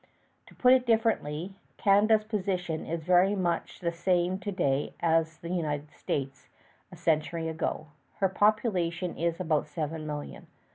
To 0.47 0.55
put 0.55 0.73
it 0.73 0.87
differently: 0.87 1.53
Canada's 1.77 2.23
position 2.23 2.87
is 2.87 3.03
very 3.03 3.35
much 3.35 3.81
the 3.81 3.91
same 3.91 4.39
to 4.39 4.51
day 4.51 4.95
as 4.99 5.37
the 5.37 5.49
United 5.49 5.91
States' 5.91 6.49
a 6.91 6.95
century 6.97 7.47
ago. 7.47 7.85
Her 8.15 8.27
population 8.27 9.15
is 9.15 9.39
about 9.39 9.67
seven 9.67 10.07
million. 10.07 10.47